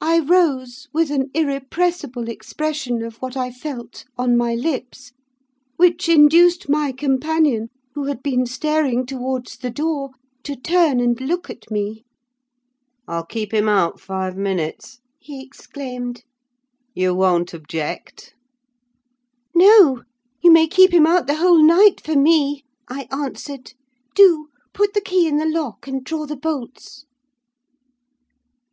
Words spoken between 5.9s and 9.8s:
induced my companion, who had been staring towards the